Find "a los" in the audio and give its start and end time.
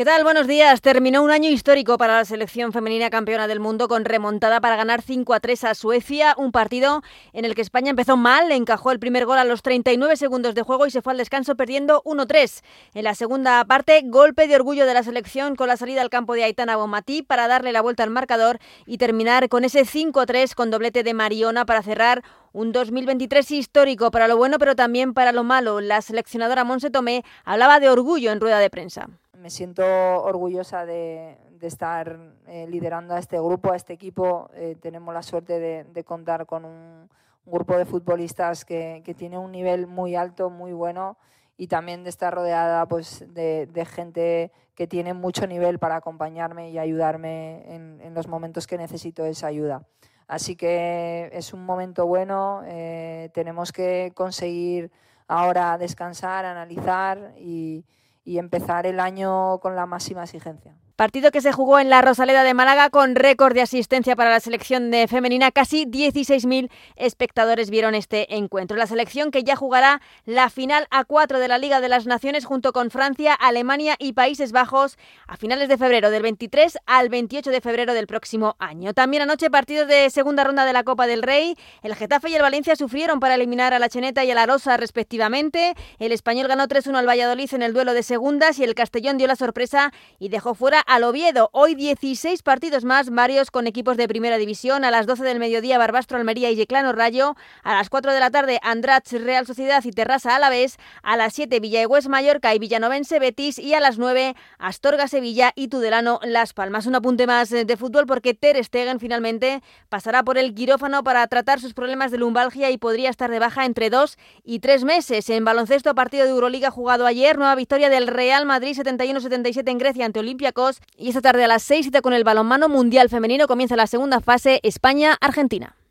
9.36-9.60